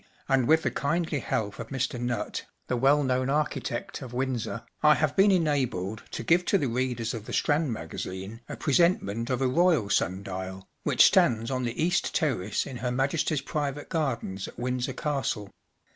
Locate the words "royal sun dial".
9.47-10.67